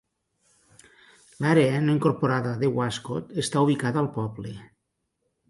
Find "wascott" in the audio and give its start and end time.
2.79-3.37